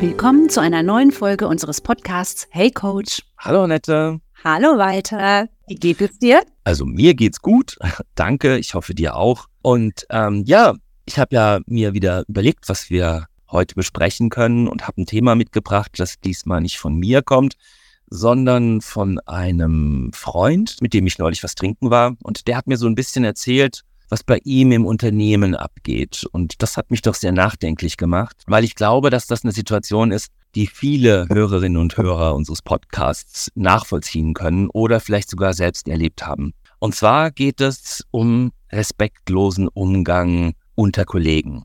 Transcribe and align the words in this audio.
Willkommen 0.00 0.48
zu 0.48 0.62
einer 0.62 0.82
neuen 0.82 1.12
Folge 1.12 1.46
unseres 1.46 1.82
Podcasts 1.82 2.48
Hey 2.48 2.70
Coach. 2.70 3.20
Hallo 3.36 3.64
Annette. 3.64 4.18
Hallo 4.42 4.78
Walter. 4.78 5.46
Wie 5.68 5.74
geht 5.74 6.00
es 6.00 6.18
dir? 6.18 6.42
Also 6.64 6.86
mir 6.86 7.12
geht's 7.12 7.42
gut. 7.42 7.76
Danke. 8.14 8.56
Ich 8.56 8.72
hoffe 8.72 8.94
dir 8.94 9.14
auch. 9.14 9.48
Und 9.60 10.06
ähm, 10.08 10.44
ja, 10.46 10.74
ich 11.04 11.18
habe 11.18 11.34
ja 11.34 11.60
mir 11.66 11.92
wieder 11.92 12.24
überlegt, 12.28 12.70
was 12.70 12.88
wir 12.88 13.26
heute 13.50 13.74
besprechen 13.74 14.30
können 14.30 14.68
und 14.68 14.88
habe 14.88 15.02
ein 15.02 15.06
Thema 15.06 15.34
mitgebracht, 15.34 15.92
das 15.98 16.18
diesmal 16.18 16.62
nicht 16.62 16.78
von 16.78 16.94
mir 16.94 17.20
kommt, 17.20 17.56
sondern 18.08 18.80
von 18.80 19.18
einem 19.26 20.12
Freund, 20.14 20.78
mit 20.80 20.94
dem 20.94 21.06
ich 21.06 21.18
neulich 21.18 21.44
was 21.44 21.56
trinken 21.56 21.90
war. 21.90 22.16
Und 22.22 22.46
der 22.46 22.56
hat 22.56 22.68
mir 22.68 22.78
so 22.78 22.86
ein 22.86 22.94
bisschen 22.94 23.24
erzählt, 23.24 23.82
was 24.10 24.22
bei 24.22 24.40
ihm 24.44 24.72
im 24.72 24.84
Unternehmen 24.84 25.54
abgeht. 25.54 26.26
Und 26.32 26.62
das 26.62 26.76
hat 26.76 26.90
mich 26.90 27.00
doch 27.00 27.14
sehr 27.14 27.32
nachdenklich 27.32 27.96
gemacht, 27.96 28.42
weil 28.46 28.64
ich 28.64 28.74
glaube, 28.74 29.08
dass 29.08 29.26
das 29.26 29.44
eine 29.44 29.52
Situation 29.52 30.10
ist, 30.10 30.30
die 30.54 30.66
viele 30.66 31.26
Hörerinnen 31.28 31.80
und 31.80 31.96
Hörer 31.96 32.34
unseres 32.34 32.60
Podcasts 32.60 33.50
nachvollziehen 33.54 34.34
können 34.34 34.68
oder 34.70 35.00
vielleicht 35.00 35.30
sogar 35.30 35.54
selbst 35.54 35.88
erlebt 35.88 36.26
haben. 36.26 36.52
Und 36.80 36.94
zwar 36.94 37.30
geht 37.30 37.60
es 37.60 38.04
um 38.10 38.52
respektlosen 38.72 39.68
Umgang 39.68 40.54
unter 40.74 41.04
Kollegen. 41.04 41.62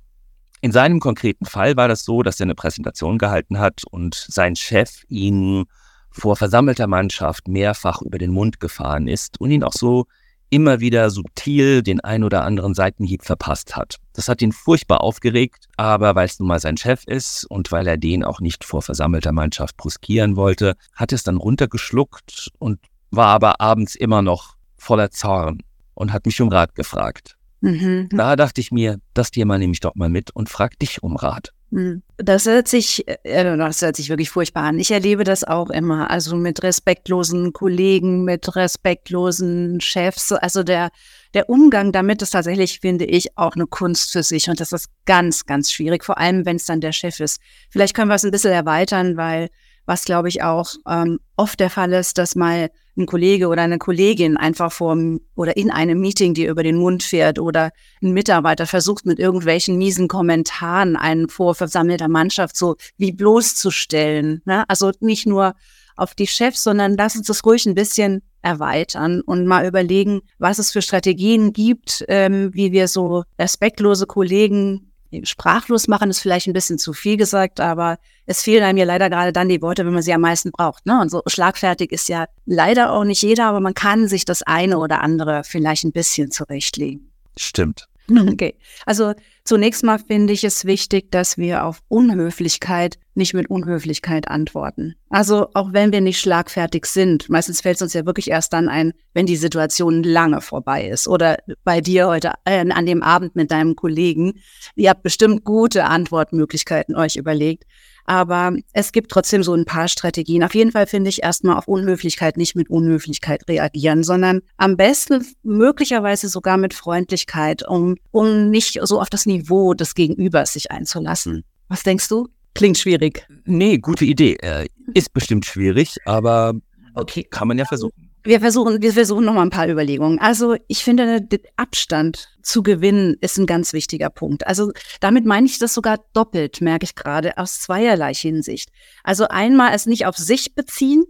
In 0.61 0.71
seinem 0.71 0.99
konkreten 0.99 1.45
Fall 1.45 1.77
war 1.77 1.87
das 1.87 2.05
so, 2.05 2.21
dass 2.21 2.39
er 2.39 2.45
eine 2.45 2.55
Präsentation 2.55 3.17
gehalten 3.17 3.59
hat 3.59 3.83
und 3.89 4.15
sein 4.15 4.55
Chef 4.55 5.03
ihn 5.07 5.65
vor 6.11 6.35
versammelter 6.35 6.87
Mannschaft 6.87 7.47
mehrfach 7.47 8.01
über 8.01 8.17
den 8.17 8.31
Mund 8.31 8.59
gefahren 8.59 9.07
ist 9.07 9.39
und 9.39 9.51
ihn 9.51 9.63
auch 9.63 9.73
so 9.73 10.05
immer 10.49 10.79
wieder 10.79 11.09
subtil 11.09 11.83
den 11.83 11.99
ein 12.01 12.23
oder 12.23 12.43
anderen 12.43 12.73
Seitenhieb 12.73 13.23
verpasst 13.23 13.75
hat. 13.75 13.97
Das 14.13 14.29
hat 14.29 14.41
ihn 14.41 14.51
furchtbar 14.51 15.01
aufgeregt, 15.01 15.67
aber 15.77 16.15
weil 16.15 16.25
es 16.25 16.39
nun 16.39 16.47
mal 16.47 16.59
sein 16.59 16.77
Chef 16.77 17.03
ist 17.05 17.45
und 17.45 17.71
weil 17.71 17.87
er 17.87 17.97
den 17.97 18.23
auch 18.23 18.39
nicht 18.39 18.63
vor 18.63 18.81
versammelter 18.81 19.31
Mannschaft 19.31 19.77
bruskieren 19.77 20.35
wollte, 20.35 20.75
hat 20.93 21.11
es 21.11 21.23
dann 21.23 21.37
runtergeschluckt 21.37 22.51
und 22.59 22.79
war 23.11 23.27
aber 23.27 23.61
abends 23.61 23.95
immer 23.95 24.21
noch 24.21 24.55
voller 24.77 25.11
Zorn 25.11 25.63
und 25.93 26.13
hat 26.13 26.25
mich 26.25 26.39
um 26.41 26.49
Rat 26.49 26.75
gefragt. 26.75 27.35
Mhm. 27.61 28.09
Da 28.11 28.35
dachte 28.35 28.61
ich 28.61 28.71
mir, 28.71 28.99
das 29.13 29.31
Thema 29.31 29.57
nehme 29.57 29.73
ich 29.73 29.79
doch 29.79 29.95
mal 29.95 30.09
mit 30.09 30.31
und 30.31 30.49
frag 30.49 30.77
dich 30.79 31.01
um 31.01 31.15
Rat. 31.15 31.51
Hm. 31.75 32.03
Das 32.15 32.45
hört 32.45 32.69
sich, 32.69 33.05
äh, 33.05 33.57
das 33.57 33.81
hört 33.81 33.97
sich 33.97 34.07
wirklich 34.09 34.29
furchtbar 34.29 34.63
an. 34.63 34.79
Ich 34.79 34.91
erlebe 34.91 35.25
das 35.25 35.43
auch 35.43 35.69
immer. 35.69 36.09
Also 36.09 36.37
mit 36.37 36.63
respektlosen 36.63 37.51
Kollegen, 37.51 38.23
mit 38.23 38.55
respektlosen 38.55 39.81
Chefs. 39.81 40.31
Also 40.31 40.63
der, 40.63 40.89
der 41.33 41.49
Umgang 41.49 41.91
damit 41.91 42.21
ist 42.21 42.29
tatsächlich, 42.29 42.79
finde 42.79 43.03
ich, 43.03 43.37
auch 43.37 43.55
eine 43.55 43.67
Kunst 43.67 44.13
für 44.13 44.23
sich. 44.23 44.49
Und 44.49 44.61
das 44.61 44.71
ist 44.71 44.87
ganz, 45.05 45.45
ganz 45.45 45.69
schwierig. 45.69 46.05
Vor 46.05 46.17
allem, 46.17 46.45
wenn 46.45 46.55
es 46.55 46.65
dann 46.65 46.79
der 46.79 46.93
Chef 46.93 47.19
ist. 47.19 47.41
Vielleicht 47.69 47.93
können 47.93 48.09
wir 48.09 48.15
es 48.15 48.23
ein 48.23 48.31
bisschen 48.31 48.53
erweitern, 48.53 49.17
weil 49.17 49.49
was, 49.85 50.05
glaube 50.05 50.29
ich, 50.29 50.43
auch 50.43 50.73
ähm, 50.87 51.19
oft 51.35 51.59
der 51.59 51.69
Fall 51.69 51.93
ist, 51.93 52.17
dass 52.17 52.35
mal 52.35 52.69
ein 52.97 53.05
Kollege 53.05 53.47
oder 53.47 53.61
eine 53.61 53.77
Kollegin 53.77 54.37
einfach 54.37 54.71
vor 54.71 54.97
oder 55.35 55.57
in 55.57 55.69
einem 55.69 55.99
Meeting 55.99 56.33
dir 56.33 56.49
über 56.49 56.63
den 56.63 56.77
Mund 56.77 57.03
fährt 57.03 57.39
oder 57.39 57.71
ein 58.01 58.13
Mitarbeiter 58.13 58.65
versucht 58.67 59.05
mit 59.05 59.19
irgendwelchen 59.19 59.77
miesen 59.77 60.07
Kommentaren 60.07 60.95
einen 60.95 61.27
vor 61.27 61.55
versammelter 61.55 62.07
Mannschaft 62.07 62.55
so 62.55 62.75
wie 62.97 63.11
bloßzustellen. 63.11 64.41
Ne? 64.45 64.63
Also 64.69 64.91
nicht 65.01 65.27
nur 65.27 65.53
auf 65.97 66.15
die 66.15 66.27
Chefs, 66.27 66.63
sondern 66.63 66.95
lass 66.95 67.15
uns 67.15 67.27
das 67.27 67.45
ruhig 67.45 67.65
ein 67.65 67.75
bisschen 67.75 68.21
erweitern 68.41 69.21
und 69.21 69.47
mal 69.47 69.65
überlegen, 69.65 70.21
was 70.37 70.59
es 70.59 70.71
für 70.71 70.81
Strategien 70.81 71.51
gibt, 71.51 72.05
ähm, 72.07 72.53
wie 72.53 72.71
wir 72.71 72.87
so 72.87 73.23
respektlose 73.39 74.05
Kollegen 74.05 74.91
sprachlos 75.23 75.87
machen 75.87 76.09
ist 76.09 76.19
vielleicht 76.19 76.47
ein 76.47 76.53
bisschen 76.53 76.77
zu 76.77 76.93
viel 76.93 77.17
gesagt, 77.17 77.59
aber 77.59 77.97
es 78.25 78.41
fehlen 78.43 78.63
einem 78.63 78.77
ja 78.77 78.85
leider 78.85 79.09
gerade 79.09 79.31
dann 79.31 79.49
die 79.49 79.61
Worte, 79.61 79.85
wenn 79.85 79.93
man 79.93 80.03
sie 80.03 80.13
am 80.13 80.21
meisten 80.21 80.51
braucht. 80.51 80.85
Ne? 80.85 80.99
Und 80.99 81.09
so 81.09 81.21
schlagfertig 81.27 81.91
ist 81.91 82.09
ja 82.09 82.25
leider 82.45 82.91
auch 82.91 83.03
nicht 83.03 83.21
jeder, 83.21 83.45
aber 83.45 83.59
man 83.59 83.73
kann 83.73 84.07
sich 84.07 84.25
das 84.25 84.41
eine 84.41 84.77
oder 84.77 85.01
andere 85.01 85.43
vielleicht 85.43 85.83
ein 85.83 85.91
bisschen 85.91 86.31
zurechtlegen. 86.31 87.11
Stimmt. 87.37 87.87
Okay. 88.31 88.55
Also 88.85 89.13
zunächst 89.45 89.83
mal 89.83 89.99
finde 89.99 90.33
ich 90.33 90.43
es 90.43 90.65
wichtig, 90.65 91.11
dass 91.11 91.37
wir 91.37 91.63
auf 91.63 91.79
Unhöflichkeit 91.87 92.97
nicht 93.13 93.33
mit 93.33 93.49
Unhöflichkeit 93.49 94.27
antworten. 94.27 94.95
Also 95.09 95.47
auch 95.53 95.71
wenn 95.71 95.93
wir 95.93 96.01
nicht 96.01 96.19
schlagfertig 96.19 96.85
sind, 96.85 97.29
meistens 97.29 97.61
fällt 97.61 97.77
es 97.77 97.81
uns 97.81 97.93
ja 97.93 98.05
wirklich 98.05 98.29
erst 98.29 98.51
dann 98.51 98.67
ein, 98.67 98.93
wenn 99.13 99.25
die 99.25 99.37
Situation 99.37 100.03
lange 100.03 100.41
vorbei 100.41 100.87
ist. 100.87 101.07
Oder 101.07 101.37
bei 101.63 101.79
dir 101.79 102.07
heute 102.07 102.33
äh, 102.43 102.69
an 102.69 102.85
dem 102.85 103.01
Abend 103.01 103.35
mit 103.35 103.51
deinem 103.51 103.75
Kollegen. 103.75 104.33
Ihr 104.75 104.89
habt 104.89 105.03
bestimmt 105.03 105.45
gute 105.45 105.85
Antwortmöglichkeiten 105.85 106.95
euch 106.95 107.15
überlegt. 107.15 107.63
Aber 108.05 108.55
es 108.71 108.91
gibt 108.91 109.09
trotzdem 109.09 109.41
so 109.41 109.53
ein 109.53 109.65
paar 109.65 109.87
Strategien. 109.87 110.43
Auf 110.43 110.53
jeden 110.53 110.71
Fall 110.71 110.85
finde 110.85 111.09
ich 111.09 111.23
erstmal 111.23 111.57
auf 111.57 111.67
Unhöflichkeit 111.67 112.37
nicht 112.37 112.55
mit 112.55 112.69
Unhöflichkeit 112.69 113.47
reagieren, 113.49 114.03
sondern 114.03 114.41
am 114.57 114.77
besten 114.77 115.25
möglicherweise 115.41 116.29
sogar 116.29 116.57
mit 116.57 116.75
Freundlichkeit, 116.75 117.67
um, 117.67 117.95
um 118.11 118.51
nicht 118.51 118.79
so 118.83 119.01
auf 119.01 119.09
das 119.09 119.25
Niveau 119.25 119.34
des 119.73 119.95
Gegenübers 119.95 120.53
sich 120.53 120.71
einzulassen. 120.71 121.43
Was 121.67 121.83
denkst 121.83 122.07
du? 122.09 122.27
Klingt 122.53 122.77
schwierig. 122.77 123.27
Nee, 123.45 123.77
gute 123.77 124.05
Idee. 124.05 124.37
Äh, 124.41 124.67
ist 124.93 125.13
bestimmt 125.13 125.45
schwierig, 125.45 125.97
aber 126.05 126.53
okay. 126.93 127.23
kann 127.23 127.47
man 127.47 127.57
ja 127.57 127.65
versuchen. 127.65 128.11
Wir 128.23 128.39
versuchen, 128.39 128.81
wir 128.81 128.93
versuchen 128.93 129.23
noch 129.23 129.35
mal 129.35 129.43
ein 129.43 129.51
paar 129.51 129.69
Überlegungen. 129.69 130.17
Also 130.17 130.55
ich 130.67 130.83
finde, 130.83 131.27
Abstand 131.57 132.29
zu 132.41 132.63
gewinnen 132.63 133.17
ist 133.21 133.37
ein 133.37 133.45
ganz 133.45 133.71
wichtiger 133.71 134.09
Punkt. 134.09 134.47
Also 134.47 134.71
damit 134.99 135.25
meine 135.25 135.45
ich 135.45 135.59
das 135.59 135.75
sogar 135.75 135.99
doppelt, 136.13 136.59
merke 136.59 136.85
ich 136.85 136.95
gerade, 136.95 137.37
aus 137.37 137.59
zweierlei 137.59 138.15
Hinsicht. 138.15 138.71
Also 139.03 139.27
einmal 139.27 139.75
es 139.75 139.85
nicht 139.85 140.07
auf 140.07 140.17
sich 140.17 140.55
beziehen 140.55 141.03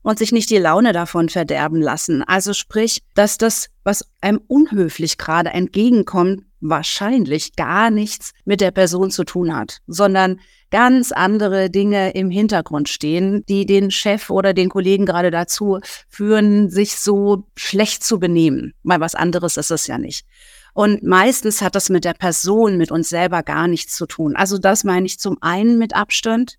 und 0.00 0.18
sich 0.18 0.32
nicht 0.32 0.48
die 0.48 0.56
Laune 0.56 0.92
davon 0.92 1.28
verderben 1.28 1.82
lassen. 1.82 2.22
Also 2.22 2.54
sprich, 2.54 3.02
dass 3.14 3.36
das, 3.36 3.68
was 3.84 4.06
einem 4.22 4.40
unhöflich 4.46 5.18
gerade 5.18 5.50
entgegenkommt, 5.50 6.44
wahrscheinlich 6.62 7.56
gar 7.56 7.90
nichts 7.90 8.32
mit 8.44 8.60
der 8.60 8.70
Person 8.70 9.10
zu 9.10 9.24
tun 9.24 9.54
hat, 9.54 9.78
sondern 9.86 10.40
ganz 10.70 11.12
andere 11.12 11.68
Dinge 11.68 12.12
im 12.12 12.30
Hintergrund 12.30 12.88
stehen, 12.88 13.44
die 13.46 13.66
den 13.66 13.90
Chef 13.90 14.30
oder 14.30 14.54
den 14.54 14.70
Kollegen 14.70 15.04
gerade 15.04 15.30
dazu 15.30 15.80
führen, 16.08 16.70
sich 16.70 16.96
so 16.96 17.48
schlecht 17.56 18.02
zu 18.02 18.18
benehmen. 18.18 18.72
Mal 18.82 19.00
was 19.00 19.14
anderes 19.14 19.58
ist 19.58 19.70
es 19.70 19.86
ja 19.86 19.98
nicht. 19.98 20.24
Und 20.72 21.02
meistens 21.02 21.60
hat 21.60 21.74
das 21.74 21.90
mit 21.90 22.04
der 22.04 22.14
Person, 22.14 22.78
mit 22.78 22.90
uns 22.90 23.10
selber 23.10 23.42
gar 23.42 23.68
nichts 23.68 23.94
zu 23.94 24.06
tun. 24.06 24.34
Also 24.36 24.56
das 24.56 24.84
meine 24.84 25.04
ich 25.04 25.18
zum 25.18 25.36
einen 25.42 25.78
mit 25.78 25.94
Abstand. 25.94 26.56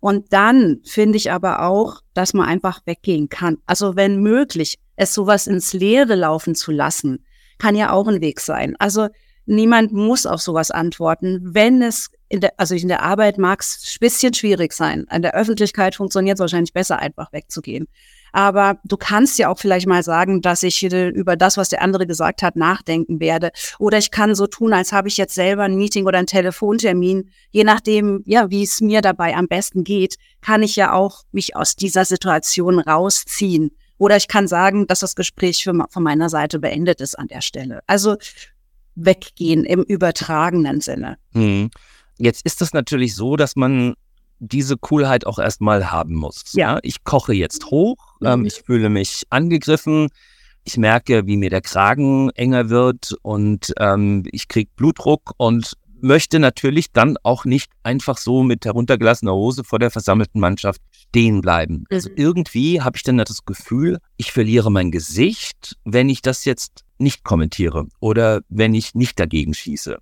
Und 0.00 0.32
dann 0.32 0.80
finde 0.84 1.16
ich 1.16 1.30
aber 1.30 1.62
auch, 1.62 2.00
dass 2.14 2.34
man 2.34 2.48
einfach 2.48 2.80
weggehen 2.86 3.28
kann. 3.28 3.58
Also 3.66 3.94
wenn 3.94 4.20
möglich, 4.20 4.80
es 4.96 5.14
sowas 5.14 5.46
ins 5.46 5.72
Leere 5.72 6.16
laufen 6.16 6.56
zu 6.56 6.72
lassen, 6.72 7.24
kann 7.58 7.76
ja 7.76 7.92
auch 7.92 8.08
ein 8.08 8.20
Weg 8.20 8.40
sein. 8.40 8.74
Also 8.80 9.08
niemand 9.46 9.92
muss 9.92 10.26
auf 10.26 10.40
sowas 10.40 10.70
antworten. 10.70 11.40
Wenn 11.42 11.82
es 11.82 12.10
in 12.28 12.40
der, 12.40 12.54
also 12.56 12.74
in 12.74 12.88
der 12.88 13.02
Arbeit 13.02 13.36
mag 13.36 13.60
es 13.60 13.96
ein 13.96 13.98
bisschen 14.00 14.32
schwierig 14.32 14.72
sein. 14.72 15.06
An 15.08 15.20
der 15.20 15.34
Öffentlichkeit 15.34 15.94
funktioniert 15.94 16.36
es 16.36 16.40
wahrscheinlich 16.40 16.72
besser, 16.72 16.98
einfach 16.98 17.30
wegzugehen. 17.32 17.88
Aber 18.32 18.78
du 18.84 18.96
kannst 18.96 19.38
ja 19.38 19.50
auch 19.50 19.58
vielleicht 19.58 19.86
mal 19.86 20.02
sagen, 20.02 20.40
dass 20.40 20.62
ich 20.62 20.82
über 20.82 21.36
das, 21.36 21.58
was 21.58 21.68
der 21.68 21.82
andere 21.82 22.06
gesagt 22.06 22.42
hat, 22.42 22.56
nachdenken 22.56 23.20
werde. 23.20 23.50
Oder 23.78 23.98
ich 23.98 24.10
kann 24.10 24.34
so 24.34 24.46
tun, 24.46 24.72
als 24.72 24.92
habe 24.92 25.08
ich 25.08 25.18
jetzt 25.18 25.34
selber 25.34 25.64
ein 25.64 25.76
Meeting 25.76 26.06
oder 26.06 26.16
einen 26.16 26.26
Telefontermin. 26.26 27.28
Je 27.50 27.64
nachdem, 27.64 28.22
ja, 28.24 28.50
wie 28.50 28.62
es 28.62 28.80
mir 28.80 29.02
dabei 29.02 29.36
am 29.36 29.48
besten 29.48 29.84
geht, 29.84 30.16
kann 30.40 30.62
ich 30.62 30.76
ja 30.76 30.94
auch 30.94 31.24
mich 31.32 31.54
aus 31.54 31.76
dieser 31.76 32.06
Situation 32.06 32.78
rausziehen. 32.78 33.76
Oder 33.98 34.16
ich 34.16 34.26
kann 34.26 34.48
sagen, 34.48 34.86
dass 34.86 35.00
das 35.00 35.14
Gespräch 35.14 35.62
von 35.62 36.02
meiner 36.02 36.28
Seite 36.28 36.58
beendet 36.58 37.00
ist 37.00 37.16
an 37.16 37.28
der 37.28 37.40
Stelle. 37.42 37.82
Also 37.86 38.16
weggehen 38.94 39.64
im 39.64 39.82
übertragenen 39.82 40.80
Sinne. 40.80 41.18
Hm. 41.32 41.70
Jetzt 42.18 42.44
ist 42.44 42.62
es 42.62 42.72
natürlich 42.72 43.14
so, 43.14 43.36
dass 43.36 43.56
man 43.56 43.94
diese 44.38 44.76
Coolheit 44.76 45.26
auch 45.26 45.38
erstmal 45.38 45.90
haben 45.90 46.14
muss. 46.14 46.52
Ja. 46.54 46.78
Ich 46.82 47.04
koche 47.04 47.32
jetzt 47.32 47.66
hoch, 47.66 47.96
ähm, 48.24 48.40
mhm. 48.40 48.46
ich 48.46 48.62
fühle 48.66 48.88
mich 48.88 49.22
angegriffen, 49.30 50.08
ich 50.64 50.76
merke, 50.76 51.26
wie 51.26 51.36
mir 51.36 51.50
der 51.50 51.60
Kragen 51.60 52.30
enger 52.30 52.68
wird 52.68 53.14
und 53.22 53.72
ähm, 53.78 54.24
ich 54.30 54.48
kriege 54.48 54.70
Blutdruck 54.76 55.32
und 55.36 55.74
möchte 56.00 56.40
natürlich 56.40 56.92
dann 56.92 57.16
auch 57.22 57.44
nicht 57.44 57.70
einfach 57.84 58.18
so 58.18 58.42
mit 58.42 58.64
heruntergelassener 58.64 59.32
Hose 59.32 59.62
vor 59.62 59.78
der 59.78 59.90
versammelten 59.90 60.40
Mannschaft 60.40 60.80
stehen 60.92 61.40
bleiben. 61.40 61.84
Also 61.90 62.10
mhm. 62.10 62.16
irgendwie 62.16 62.80
habe 62.80 62.96
ich 62.96 63.04
dann 63.04 63.18
das 63.18 63.44
Gefühl, 63.44 63.98
ich 64.16 64.32
verliere 64.32 64.70
mein 64.70 64.90
Gesicht, 64.90 65.76
wenn 65.84 66.08
ich 66.08 66.20
das 66.20 66.44
jetzt 66.44 66.84
nicht 67.02 67.24
kommentiere 67.24 67.86
oder 68.00 68.40
wenn 68.48 68.74
ich 68.74 68.94
nicht 68.94 69.18
dagegen 69.20 69.54
schieße. 69.54 69.98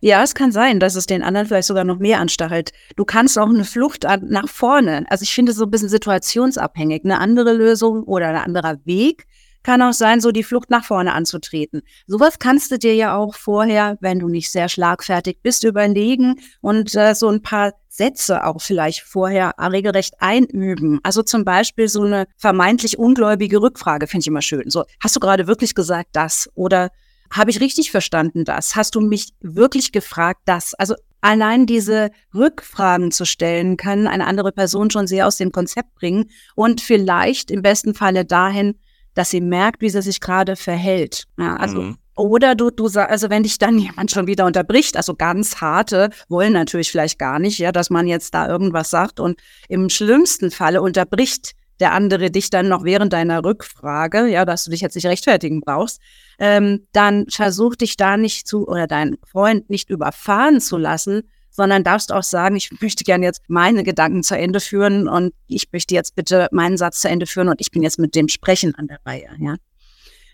Ja, 0.00 0.22
es 0.22 0.34
kann 0.34 0.52
sein, 0.52 0.78
dass 0.78 0.94
es 0.94 1.06
den 1.06 1.22
anderen 1.22 1.46
vielleicht 1.46 1.68
sogar 1.68 1.84
noch 1.84 1.98
mehr 1.98 2.20
anstachelt. 2.20 2.72
Du 2.96 3.04
kannst 3.04 3.38
auch 3.38 3.48
eine 3.48 3.64
Flucht 3.64 4.04
nach 4.04 4.48
vorne. 4.48 5.06
Also 5.08 5.22
ich 5.22 5.34
finde 5.34 5.52
so 5.52 5.64
ein 5.64 5.70
bisschen 5.70 5.88
situationsabhängig. 5.88 7.04
Eine 7.04 7.18
andere 7.18 7.54
Lösung 7.54 8.02
oder 8.04 8.28
ein 8.28 8.36
anderer 8.36 8.76
Weg 8.84 9.26
Kann 9.66 9.82
auch 9.82 9.92
sein, 9.92 10.20
so 10.20 10.30
die 10.30 10.44
Flucht 10.44 10.70
nach 10.70 10.84
vorne 10.84 11.12
anzutreten. 11.12 11.82
Sowas 12.06 12.38
kannst 12.38 12.70
du 12.70 12.78
dir 12.78 12.94
ja 12.94 13.16
auch 13.16 13.34
vorher, 13.34 13.98
wenn 14.00 14.20
du 14.20 14.28
nicht 14.28 14.52
sehr 14.52 14.68
schlagfertig 14.68 15.38
bist, 15.42 15.64
überlegen 15.64 16.36
und 16.60 16.94
äh, 16.94 17.16
so 17.16 17.28
ein 17.28 17.42
paar 17.42 17.72
Sätze 17.88 18.44
auch 18.44 18.60
vielleicht 18.60 19.00
vorher 19.00 19.54
regelrecht 19.58 20.14
einüben. 20.20 21.00
Also 21.02 21.24
zum 21.24 21.44
Beispiel 21.44 21.88
so 21.88 22.04
eine 22.04 22.28
vermeintlich 22.36 22.96
ungläubige 22.96 23.60
Rückfrage 23.60 24.06
finde 24.06 24.20
ich 24.20 24.28
immer 24.28 24.40
schön. 24.40 24.70
So, 24.70 24.84
hast 25.00 25.16
du 25.16 25.20
gerade 25.20 25.48
wirklich 25.48 25.74
gesagt 25.74 26.10
das? 26.12 26.48
Oder 26.54 26.90
habe 27.32 27.50
ich 27.50 27.58
richtig 27.58 27.90
verstanden 27.90 28.44
das? 28.44 28.76
Hast 28.76 28.94
du 28.94 29.00
mich 29.00 29.30
wirklich 29.40 29.90
gefragt 29.90 30.42
das? 30.44 30.74
Also 30.74 30.94
allein 31.20 31.66
diese 31.66 32.12
Rückfragen 32.32 33.10
zu 33.10 33.24
stellen, 33.24 33.76
kann 33.76 34.06
eine 34.06 34.28
andere 34.28 34.52
Person 34.52 34.90
schon 34.90 35.08
sehr 35.08 35.26
aus 35.26 35.38
dem 35.38 35.50
Konzept 35.50 35.96
bringen 35.96 36.30
und 36.54 36.80
vielleicht 36.80 37.50
im 37.50 37.62
besten 37.62 37.94
Falle 37.94 38.24
dahin, 38.24 38.78
dass 39.16 39.30
sie 39.30 39.40
merkt, 39.40 39.82
wie 39.82 39.90
sie 39.90 40.02
sich 40.02 40.20
gerade 40.20 40.54
verhält. 40.54 41.24
Ja, 41.36 41.56
also 41.56 41.82
mhm. 41.82 41.98
Oder 42.18 42.54
du, 42.54 42.70
du 42.70 42.88
sagst, 42.88 43.10
also 43.10 43.28
wenn 43.28 43.42
dich 43.42 43.58
dann 43.58 43.78
jemand 43.78 44.10
schon 44.10 44.26
wieder 44.26 44.46
unterbricht, 44.46 44.96
also 44.96 45.14
ganz 45.14 45.60
harte, 45.60 46.10
wollen 46.28 46.52
natürlich 46.52 46.90
vielleicht 46.90 47.18
gar 47.18 47.38
nicht, 47.38 47.58
ja, 47.58 47.72
dass 47.72 47.90
man 47.90 48.06
jetzt 48.06 48.32
da 48.34 48.48
irgendwas 48.48 48.90
sagt 48.90 49.20
und 49.20 49.40
im 49.68 49.90
schlimmsten 49.90 50.50
Falle 50.50 50.80
unterbricht 50.80 51.52
der 51.80 51.92
andere 51.92 52.30
dich 52.30 52.50
dann 52.50 52.68
noch 52.68 52.84
während 52.84 53.12
deiner 53.12 53.44
Rückfrage, 53.44 54.26
ja, 54.26 54.44
dass 54.44 54.64
du 54.64 54.70
dich 54.70 54.80
jetzt 54.80 54.94
nicht 54.94 55.06
rechtfertigen 55.06 55.60
brauchst, 55.60 56.00
ähm, 56.38 56.86
dann 56.92 57.26
versuch 57.28 57.76
dich 57.76 57.96
da 57.96 58.16
nicht 58.16 58.46
zu 58.46 58.66
oder 58.66 58.86
deinen 58.86 59.18
Freund 59.26 59.68
nicht 59.68 59.90
überfahren 59.90 60.60
zu 60.60 60.78
lassen, 60.78 61.28
sondern 61.56 61.82
darfst 61.82 62.12
auch 62.12 62.22
sagen, 62.22 62.56
ich 62.56 62.70
möchte 62.80 63.02
gerne 63.02 63.24
jetzt 63.24 63.42
meine 63.48 63.82
Gedanken 63.82 64.22
zu 64.22 64.36
Ende 64.36 64.60
führen 64.60 65.08
und 65.08 65.32
ich 65.48 65.72
möchte 65.72 65.94
jetzt 65.94 66.14
bitte 66.14 66.48
meinen 66.52 66.76
Satz 66.76 67.00
zu 67.00 67.08
Ende 67.08 67.26
führen 67.26 67.48
und 67.48 67.60
ich 67.60 67.70
bin 67.70 67.82
jetzt 67.82 67.98
mit 67.98 68.14
dem 68.14 68.28
Sprechen 68.28 68.74
an 68.74 68.86
der 68.86 68.98
Reihe, 69.04 69.30
ja. 69.40 69.56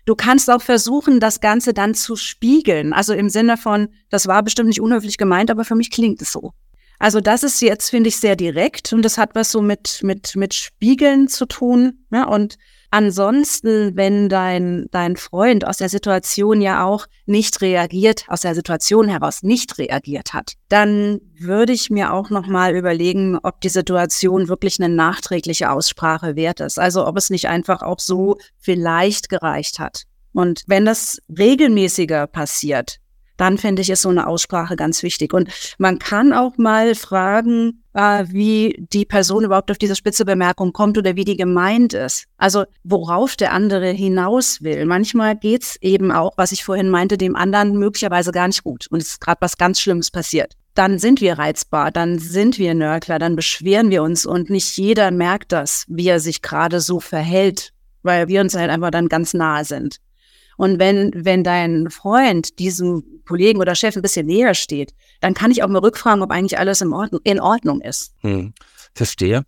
Du 0.05 0.15
kannst 0.15 0.51
auch 0.51 0.61
versuchen, 0.61 1.21
das 1.21 1.39
Ganze 1.39 1.73
dann 1.73 1.93
zu 1.95 2.17
spiegeln. 2.17 2.91
Also 2.91 3.13
im 3.13 3.29
Sinne 3.29 3.55
von, 3.55 3.87
das 4.09 4.27
war 4.27 4.43
bestimmt 4.43 4.67
nicht 4.67 4.81
unhöflich 4.81 5.17
gemeint, 5.17 5.49
aber 5.49 5.63
für 5.63 5.75
mich 5.75 5.91
klingt 5.91 6.21
es 6.21 6.33
so. 6.33 6.51
Also 6.99 7.21
das 7.21 7.43
ist 7.43 7.61
jetzt, 7.61 7.89
finde 7.89 8.09
ich, 8.09 8.17
sehr 8.17 8.35
direkt 8.35 8.91
und 8.91 9.01
das 9.01 9.17
hat 9.17 9.33
was 9.33 9.51
so 9.51 9.61
mit, 9.61 9.99
mit, 10.03 10.35
mit 10.35 10.53
Spiegeln 10.53 11.29
zu 11.29 11.45
tun. 11.45 12.05
Ja? 12.11 12.25
Und 12.25 12.57
ansonsten, 12.93 13.97
wenn 13.97 14.29
dein, 14.29 14.85
dein 14.91 15.17
Freund 15.17 15.65
aus 15.65 15.77
der 15.77 15.89
Situation 15.89 16.61
ja 16.61 16.85
auch 16.85 17.07
nicht 17.25 17.59
reagiert, 17.61 18.25
aus 18.27 18.41
der 18.41 18.53
Situation 18.53 19.07
heraus 19.07 19.41
nicht 19.41 19.79
reagiert 19.79 20.33
hat, 20.33 20.53
dann 20.69 21.19
würde 21.35 21.73
ich 21.73 21.89
mir 21.89 22.13
auch 22.13 22.29
nochmal 22.29 22.75
überlegen, 22.75 23.39
ob 23.41 23.61
die 23.61 23.69
Situation 23.69 24.47
wirklich 24.47 24.79
eine 24.79 24.93
nachträgliche 24.93 25.71
Aussprache 25.71 26.35
wert 26.35 26.59
ist. 26.59 26.77
Also 26.77 27.07
ob 27.07 27.17
es 27.17 27.31
nicht 27.31 27.47
einfach 27.47 27.81
auch 27.81 27.99
so 27.99 28.37
vielleicht 28.59 29.27
gereicht 29.27 29.79
hat. 29.79 30.03
Und 30.31 30.63
wenn 30.67 30.85
das 30.85 31.19
regelmäßiger 31.35 32.27
passiert, 32.27 32.99
dann 33.37 33.57
finde 33.57 33.81
ich, 33.81 33.89
ist 33.89 34.03
so 34.03 34.09
eine 34.09 34.27
Aussprache 34.27 34.75
ganz 34.75 35.01
wichtig. 35.01 35.33
Und 35.33 35.49
man 35.79 35.97
kann 35.97 36.31
auch 36.31 36.57
mal 36.57 36.93
fragen, 36.93 37.82
wie 37.93 38.85
die 38.91 39.05
Person 39.05 39.43
überhaupt 39.43 39.71
auf 39.71 39.77
diese 39.77 39.95
spitze 39.95 40.25
Bemerkung 40.25 40.73
kommt 40.73 40.97
oder 40.97 41.15
wie 41.15 41.25
die 41.25 41.37
gemeint 41.37 41.93
ist. 41.93 42.25
Also 42.37 42.65
worauf 42.83 43.35
der 43.35 43.53
andere 43.53 43.89
hinaus 43.89 44.61
will. 44.61 44.85
Manchmal 44.85 45.35
geht's 45.35 45.77
eben 45.81 46.11
auch, 46.11 46.33
was 46.37 46.51
ich 46.51 46.63
vorhin 46.63 46.89
meinte, 46.89 47.17
dem 47.17 47.35
anderen 47.35 47.77
möglicherweise 47.77 48.31
gar 48.31 48.47
nicht 48.47 48.63
gut. 48.63 48.87
Und 48.89 49.01
es 49.01 49.09
ist 49.09 49.21
gerade 49.21 49.41
was 49.41 49.57
ganz 49.57 49.79
Schlimmes 49.79 50.11
passiert. 50.11 50.53
Dann 50.75 50.97
sind 50.97 51.21
wir 51.21 51.37
reizbar, 51.37 51.91
dann 51.91 52.17
sind 52.17 52.57
wir 52.57 52.73
Nörgler, 52.73 53.19
dann 53.19 53.35
beschweren 53.35 53.91
wir 53.91 54.01
uns 54.01 54.25
und 54.25 54.49
nicht 54.49 54.75
jeder 54.75 55.11
merkt 55.11 55.51
das, 55.51 55.85
wie 55.87 56.07
er 56.07 56.19
sich 56.19 56.41
gerade 56.41 56.79
so 56.79 56.99
verhält, 56.99 57.73
weil 58.01 58.27
wir 58.27 58.41
uns 58.41 58.55
halt 58.55 58.71
einfach 58.71 58.89
dann 58.89 59.07
ganz 59.07 59.35
nahe 59.35 59.65
sind. 59.65 59.97
Und 60.57 60.79
wenn, 60.79 61.11
wenn 61.13 61.43
dein 61.43 61.89
Freund 61.89 62.59
diesem 62.59 63.03
Kollegen 63.25 63.59
oder 63.59 63.75
Chef 63.75 63.95
ein 63.95 64.01
bisschen 64.01 64.27
näher 64.27 64.53
steht, 64.53 64.93
dann 65.21 65.33
kann 65.33 65.51
ich 65.51 65.63
auch 65.63 65.67
mal 65.67 65.79
rückfragen, 65.79 66.21
ob 66.21 66.31
eigentlich 66.31 66.57
alles 66.57 66.81
in 66.81 66.93
Ordnung, 66.93 67.21
in 67.23 67.39
Ordnung 67.39 67.81
ist. 67.81 68.13
Hm, 68.21 68.53
verstehe. 68.93 69.43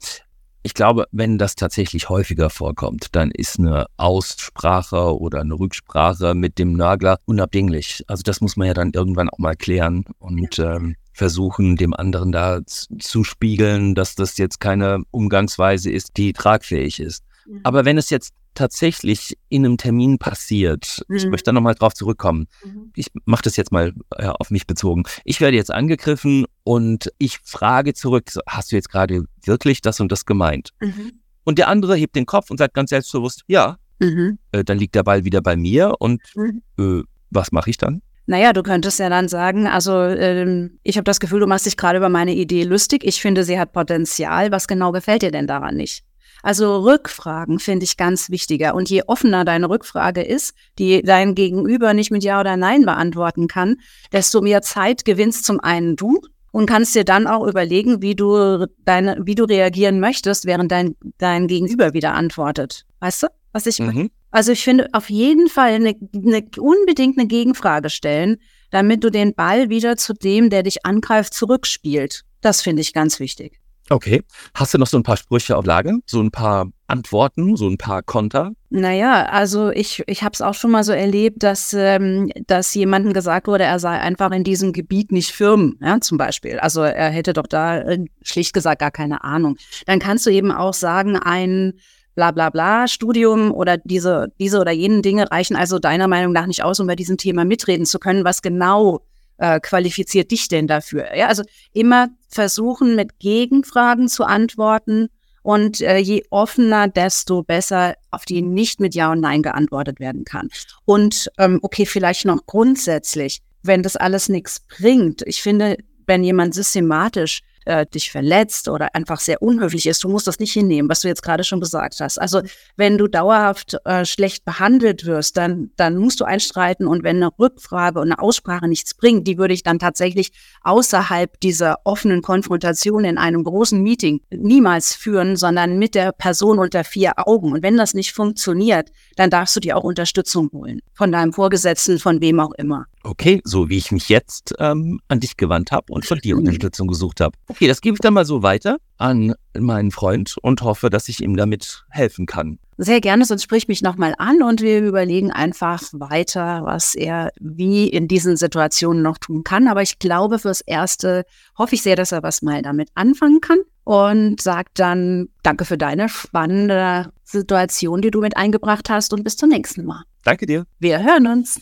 Ich 0.63 0.73
glaube, 0.73 1.05
wenn 1.11 1.37
das 1.37 1.53
tatsächlich 1.53 2.09
häufiger 2.09 2.49
vorkommt, 2.49 3.09
dann 3.11 3.29
ist 3.29 3.59
eine 3.59 3.85
Aussprache 3.97 5.15
oder 5.19 5.41
eine 5.41 5.53
Rücksprache 5.53 6.33
mit 6.33 6.57
dem 6.57 6.73
Nagler 6.73 7.19
unabdinglich. 7.25 8.03
Also 8.07 8.23
das 8.23 8.41
muss 8.41 8.57
man 8.57 8.67
ja 8.67 8.73
dann 8.73 8.91
irgendwann 8.91 9.29
auch 9.29 9.37
mal 9.37 9.55
klären 9.55 10.05
und 10.17 10.57
ähm, 10.57 10.95
versuchen, 11.13 11.75
dem 11.75 11.93
anderen 11.93 12.31
da 12.31 12.61
zu 12.65 13.23
spiegeln, 13.23 13.93
dass 13.93 14.15
das 14.15 14.39
jetzt 14.39 14.59
keine 14.59 15.03
Umgangsweise 15.11 15.91
ist, 15.91 16.17
die 16.17 16.33
tragfähig 16.33 16.99
ist. 16.99 17.23
Aber 17.63 17.85
wenn 17.85 17.99
es 17.99 18.09
jetzt 18.09 18.33
tatsächlich 18.55 19.37
in 19.49 19.65
einem 19.65 19.77
Termin 19.77 20.17
passiert, 20.17 21.03
mhm. 21.07 21.15
ich 21.15 21.25
möchte 21.27 21.49
da 21.49 21.51
nochmal 21.51 21.75
drauf 21.75 21.93
zurückkommen. 21.93 22.47
Mhm. 22.63 22.91
Ich 22.95 23.07
mache 23.25 23.43
das 23.43 23.57
jetzt 23.57 23.71
mal 23.71 23.93
ja, 24.19 24.31
auf 24.31 24.49
mich 24.49 24.65
bezogen. 24.65 25.03
Ich 25.23 25.41
werde 25.41 25.57
jetzt 25.57 25.71
angegriffen 25.71 26.45
und 26.63 27.11
ich 27.17 27.39
frage 27.43 27.93
zurück, 27.93 28.31
hast 28.47 28.71
du 28.71 28.75
jetzt 28.75 28.89
gerade 28.89 29.25
wirklich 29.43 29.81
das 29.81 29.99
und 29.99 30.11
das 30.11 30.25
gemeint? 30.25 30.71
Mhm. 30.79 31.11
Und 31.43 31.59
der 31.59 31.67
andere 31.67 31.95
hebt 31.95 32.15
den 32.15 32.25
Kopf 32.25 32.49
und 32.49 32.57
sagt 32.57 32.73
ganz 32.73 32.89
selbstbewusst, 32.89 33.43
ja. 33.47 33.77
Mhm. 33.99 34.39
Äh, 34.51 34.63
dann 34.63 34.77
liegt 34.77 34.95
der 34.95 35.03
Ball 35.03 35.23
wieder 35.23 35.41
bei 35.41 35.55
mir 35.55 35.93
und 35.99 36.21
mhm. 36.35 36.61
äh, 36.79 37.03
was 37.29 37.51
mache 37.51 37.69
ich 37.69 37.77
dann? 37.77 38.01
Naja, 38.27 38.53
du 38.53 38.63
könntest 38.63 38.99
ja 38.99 39.09
dann 39.09 39.27
sagen, 39.27 39.67
also 39.67 40.01
ähm, 40.01 40.79
ich 40.81 40.97
habe 40.97 41.03
das 41.03 41.19
Gefühl, 41.19 41.41
du 41.41 41.47
machst 41.47 41.67
dich 41.67 41.77
gerade 41.77 41.97
über 41.97 42.09
meine 42.09 42.33
Idee 42.33 42.63
lustig. 42.63 43.03
Ich 43.03 43.21
finde, 43.21 43.43
sie 43.43 43.59
hat 43.59 43.71
Potenzial. 43.71 44.51
Was 44.51 44.67
genau 44.67 44.91
gefällt 44.91 45.21
dir 45.21 45.31
denn 45.31 45.45
daran 45.45 45.75
nicht? 45.75 46.03
Also 46.45 46.77
Rückfragen 46.77 47.57
finde 47.57 47.85
ich 47.85 47.97
ganz 47.97 48.29
wichtiger. 48.29 48.75
Und 48.75 48.87
je 48.87 49.01
offener 49.07 49.45
deine 49.45 49.67
Rückfrage 49.67 50.21
ist, 50.21 50.53
die 50.77 51.01
dein 51.01 51.33
Gegenüber 51.33 51.95
nicht 51.95 52.11
mit 52.11 52.23
Ja 52.23 52.39
oder 52.39 52.55
Nein 52.55 52.85
beantworten 52.85 53.47
kann, 53.47 53.77
desto 54.11 54.41
mehr 54.41 54.61
Zeit 54.61 55.05
gewinnst 55.05 55.43
zum 55.43 55.59
einen 55.59 55.95
du 55.95 56.21
und 56.51 56.67
kannst 56.67 56.93
dir 56.93 57.03
dann 57.03 57.25
auch 57.25 57.47
überlegen, 57.47 58.03
wie 58.03 58.13
du 58.13 58.67
deine, 58.85 59.17
wie 59.23 59.33
du 59.33 59.45
reagieren 59.45 59.99
möchtest, 59.99 60.45
während 60.45 60.71
dein, 60.71 60.95
dein 61.17 61.47
Gegenüber 61.47 61.95
wieder 61.95 62.13
antwortet. 62.13 62.85
Weißt 62.99 63.23
du, 63.23 63.27
was 63.51 63.65
ich 63.65 63.79
mhm. 63.79 64.11
Also 64.29 64.51
ich 64.51 64.63
finde 64.63 64.89
auf 64.91 65.09
jeden 65.09 65.49
Fall 65.49 65.73
eine, 65.73 65.95
eine, 66.13 66.45
unbedingt 66.59 67.17
eine 67.17 67.27
Gegenfrage 67.27 67.89
stellen, 67.89 68.37
damit 68.69 69.03
du 69.03 69.09
den 69.09 69.33
Ball 69.33 69.69
wieder 69.69 69.97
zu 69.97 70.13
dem, 70.13 70.51
der 70.51 70.61
dich 70.61 70.85
angreift, 70.85 71.33
zurückspielt. 71.33 72.21
Das 72.41 72.61
finde 72.61 72.83
ich 72.83 72.93
ganz 72.93 73.19
wichtig. 73.19 73.59
Okay. 73.89 74.23
Hast 74.55 74.73
du 74.73 74.77
noch 74.79 74.87
so 74.87 74.97
ein 74.97 75.03
paar 75.03 75.17
Sprüche 75.17 75.55
auf 75.55 75.65
Lage? 75.65 75.99
So 76.07 76.19
ein 76.19 76.31
paar 76.31 76.71
Antworten, 76.87 77.55
so 77.55 77.67
ein 77.67 77.77
paar 77.77 78.01
Konter? 78.01 78.51
Naja, 78.69 79.25
also 79.25 79.69
ich, 79.69 80.03
ich 80.07 80.23
habe 80.23 80.33
es 80.33 80.41
auch 80.41 80.55
schon 80.55 80.71
mal 80.71 80.83
so 80.83 80.91
erlebt, 80.91 81.43
dass, 81.43 81.73
ähm, 81.73 82.31
dass 82.47 82.73
jemandem 82.73 83.13
gesagt 83.13 83.47
wurde, 83.47 83.63
er 83.63 83.79
sei 83.79 83.99
einfach 83.99 84.31
in 84.31 84.43
diesem 84.43 84.73
Gebiet 84.73 85.11
nicht 85.11 85.31
firm, 85.31 85.77
ja, 85.81 85.99
zum 86.01 86.17
Beispiel. 86.17 86.59
Also 86.59 86.81
er 86.81 87.09
hätte 87.09 87.33
doch 87.33 87.47
da 87.47 87.77
äh, 87.79 88.05
schlicht 88.23 88.53
gesagt 88.53 88.79
gar 88.79 88.91
keine 88.91 89.23
Ahnung. 89.23 89.57
Dann 89.85 89.99
kannst 89.99 90.25
du 90.25 90.31
eben 90.31 90.51
auch 90.51 90.73
sagen, 90.73 91.15
ein 91.17 91.73
bla 92.15 92.31
bla 92.31 92.49
bla 92.49 92.87
Studium 92.87 93.51
oder 93.51 93.77
diese, 93.77 94.31
diese 94.39 94.59
oder 94.59 94.71
jenen 94.71 95.01
Dinge 95.01 95.29
reichen 95.29 95.55
also 95.55 95.79
deiner 95.79 96.07
Meinung 96.07 96.33
nach 96.33 96.47
nicht 96.47 96.63
aus, 96.63 96.79
um 96.79 96.87
bei 96.87 96.95
diesem 96.95 97.17
Thema 97.17 97.45
mitreden 97.45 97.85
zu 97.85 97.99
können, 97.99 98.25
was 98.25 98.41
genau 98.41 99.01
äh, 99.37 99.59
qualifiziert 99.59 100.31
dich 100.31 100.47
denn 100.47 100.67
dafür? 100.67 101.15
Ja, 101.15 101.27
also 101.27 101.43
immer 101.73 102.09
versuchen, 102.29 102.95
mit 102.95 103.19
Gegenfragen 103.19 104.07
zu 104.07 104.23
antworten 104.23 105.09
und 105.45 105.81
äh, 105.81 105.97
je 105.97 106.23
offener, 106.31 106.87
desto 106.87 107.43
besser 107.43 107.95
auf 108.09 108.25
die 108.25 108.41
nicht 108.41 108.79
mit 108.79 108.95
Ja 108.95 109.11
und 109.11 109.21
Nein 109.21 109.43
geantwortet 109.43 109.99
werden 109.99 110.25
kann. 110.25 110.49
Und 110.85 111.29
ähm, 111.37 111.59
okay, 111.61 111.85
vielleicht 111.85 112.25
noch 112.25 112.45
grundsätzlich, 112.47 113.41
wenn 113.61 113.83
das 113.83 113.95
alles 113.95 114.27
nichts 114.27 114.61
bringt. 114.61 115.21
Ich 115.27 115.43
finde, 115.43 115.77
wenn 116.07 116.23
jemand 116.23 116.55
systematisch 116.55 117.41
äh, 117.65 117.85
dich 117.85 118.11
verletzt 118.11 118.67
oder 118.69 118.95
einfach 118.95 119.19
sehr 119.19 119.41
unhöflich 119.41 119.87
ist, 119.87 120.03
du 120.03 120.09
musst 120.09 120.27
das 120.27 120.39
nicht 120.39 120.53
hinnehmen, 120.53 120.89
was 120.89 121.01
du 121.01 121.07
jetzt 121.07 121.23
gerade 121.23 121.43
schon 121.43 121.59
gesagt 121.59 121.99
hast. 121.99 122.19
Also 122.19 122.41
wenn 122.77 122.97
du 122.97 123.07
dauerhaft 123.07 123.77
äh, 123.85 124.05
schlecht 124.05 124.45
behandelt 124.45 125.05
wirst, 125.05 125.37
dann, 125.37 125.71
dann 125.75 125.97
musst 125.97 126.19
du 126.19 126.25
einstreiten 126.25 126.87
und 126.87 127.03
wenn 127.03 127.17
eine 127.17 127.29
Rückfrage 127.37 127.99
und 127.99 128.11
eine 128.11 128.19
Aussprache 128.19 128.67
nichts 128.67 128.93
bringt, 128.93 129.27
die 129.27 129.37
würde 129.37 129.53
ich 129.53 129.63
dann 129.63 129.79
tatsächlich 129.79 130.31
außerhalb 130.61 131.39
dieser 131.39 131.77
offenen 131.83 132.21
Konfrontation 132.21 133.03
in 133.03 133.17
einem 133.17 133.43
großen 133.43 133.81
Meeting 133.81 134.21
niemals 134.29 134.95
führen, 134.95 135.35
sondern 135.35 135.77
mit 135.77 135.95
der 135.95 136.11
Person 136.11 136.59
unter 136.59 136.83
vier 136.83 137.13
Augen. 137.27 137.53
Und 137.53 137.63
wenn 137.63 137.77
das 137.77 137.93
nicht 137.93 138.13
funktioniert, 138.13 138.91
dann 139.15 139.29
darfst 139.29 139.55
du 139.55 139.59
dir 139.59 139.77
auch 139.77 139.83
Unterstützung 139.83 140.49
holen. 140.53 140.81
Von 140.93 141.11
deinem 141.11 141.33
Vorgesetzten, 141.33 141.99
von 141.99 142.21
wem 142.21 142.39
auch 142.39 142.53
immer. 142.53 142.85
Okay, 143.03 143.39
so 143.43 143.69
wie 143.69 143.77
ich 143.77 143.91
mich 143.91 144.09
jetzt 144.09 144.55
ähm, 144.57 144.99
an 145.07 145.19
dich 145.19 145.37
gewandt 145.37 145.71
habe 145.71 145.93
und 145.93 146.05
von 146.05 146.17
dir 146.17 146.37
Unterstützung 146.37 146.87
gesucht 146.87 147.21
habe. 147.21 147.37
Okay, 147.55 147.67
das 147.69 147.79
gebe 147.79 147.95
ich 147.95 148.01
dann 148.01 148.13
mal 148.13 148.25
so 148.25 148.43
weiter 148.43 148.79
an 148.97 149.33
meinen 149.57 149.91
Freund 149.91 150.35
und 150.41 150.61
hoffe, 150.61 150.89
dass 150.89 151.07
ich 151.07 151.23
ihm 151.23 151.37
damit 151.37 151.85
helfen 151.89 152.25
kann. 152.25 152.59
Sehr 152.77 152.99
gerne, 152.99 153.23
sonst 153.23 153.43
sprich 153.43 153.69
mich 153.69 153.81
nochmal 153.81 154.13
an 154.17 154.43
und 154.43 154.59
wir 154.59 154.81
überlegen 154.81 155.31
einfach 155.31 155.81
weiter, 155.93 156.63
was 156.65 156.95
er 156.95 157.31
wie 157.39 157.87
in 157.87 158.09
diesen 158.09 158.35
Situationen 158.35 159.01
noch 159.01 159.17
tun 159.17 159.45
kann. 159.45 159.69
Aber 159.69 159.81
ich 159.81 159.99
glaube, 159.99 160.37
fürs 160.37 160.59
Erste 160.59 161.23
hoffe 161.57 161.75
ich 161.75 161.81
sehr, 161.81 161.95
dass 161.95 162.11
er 162.11 162.23
was 162.23 162.41
mal 162.41 162.61
damit 162.61 162.89
anfangen 162.93 163.39
kann 163.39 163.59
und 163.85 164.41
sagt 164.41 164.79
dann 164.79 165.29
Danke 165.41 165.63
für 165.63 165.77
deine 165.77 166.09
spannende 166.09 167.13
Situation, 167.23 168.01
die 168.01 168.11
du 168.11 168.19
mit 168.19 168.35
eingebracht 168.35 168.89
hast 168.89 169.13
und 169.13 169.23
bis 169.23 169.37
zum 169.37 169.47
nächsten 169.47 169.85
Mal. 169.85 170.03
Danke 170.25 170.45
dir. 170.45 170.65
Wir 170.79 171.01
hören 171.01 171.27
uns. 171.27 171.61